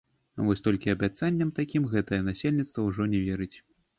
Вось 0.45 0.63
толькі 0.67 0.93
абяцанням 0.93 1.51
такім 1.59 1.85
гэтае 1.93 2.19
насельніцтва 2.31 2.87
ўжо 2.89 3.07
не 3.15 3.21
верыць. 3.29 3.53